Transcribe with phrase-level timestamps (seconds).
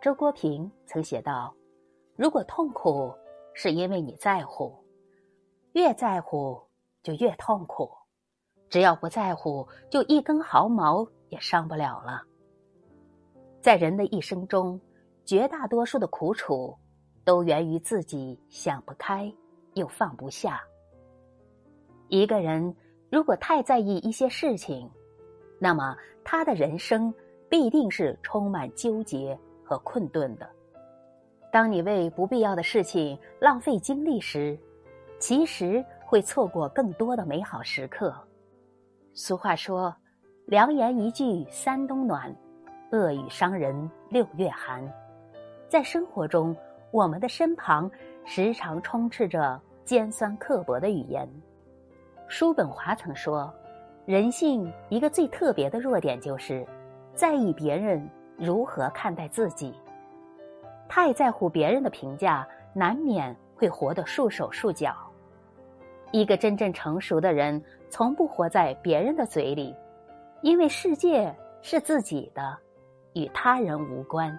[0.00, 1.54] 周国平曾写道
[2.16, 3.12] ：“如果痛苦
[3.54, 4.72] 是因为你在乎，
[5.72, 6.60] 越在乎
[7.02, 7.88] 就越痛苦；
[8.68, 12.22] 只要不在乎，就一根毫毛也伤不了了。”
[13.60, 14.80] 在人的一生中，
[15.24, 16.76] 绝大多数的苦楚，
[17.24, 19.32] 都源于自己想不开
[19.74, 20.62] 又放不下。
[22.08, 22.76] 一个人
[23.10, 24.88] 如果太在意一些事情，
[25.58, 27.12] 那么他的人生
[27.48, 30.48] 必定是充满纠结和困顿的。
[31.50, 34.56] 当你为不必要的事情浪费精力时，
[35.18, 38.14] 其实会错过更多的美好时刻。
[39.12, 39.94] 俗话说
[40.46, 42.34] ：“良言一句三冬暖，
[42.92, 44.88] 恶语伤人六月寒。”
[45.68, 46.54] 在生活中，
[46.92, 47.90] 我们的身旁
[48.24, 51.28] 时常充斥着尖酸刻薄的语言。
[52.28, 53.52] 叔本华曾说。
[54.06, 56.64] 人性一个最特别的弱点，就是
[57.12, 59.74] 在意别人如何看待自己。
[60.88, 64.94] 太在乎别人的评价，难免会活得束手束脚。
[66.12, 69.74] 一个真正成熟的人，从不活在别人的嘴里，
[70.42, 72.56] 因为世界是自己的，
[73.14, 74.38] 与他人无关。